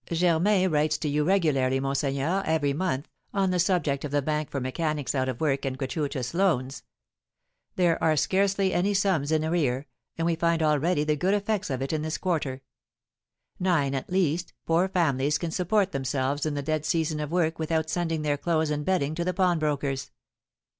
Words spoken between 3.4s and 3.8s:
the